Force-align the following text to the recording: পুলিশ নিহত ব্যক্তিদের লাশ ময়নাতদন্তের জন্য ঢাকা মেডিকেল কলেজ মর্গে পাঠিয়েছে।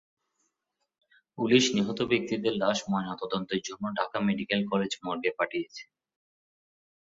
পুলিশ 1.37 1.63
নিহত 1.75 1.99
ব্যক্তিদের 2.11 2.53
লাশ 2.53 2.77
ময়নাতদন্তের 2.89 3.61
জন্য 3.67 3.83
ঢাকা 3.99 4.17
মেডিকেল 4.27 4.61
কলেজ 4.71 4.91
মর্গে 5.03 5.31
পাঠিয়েছে। 5.39 5.83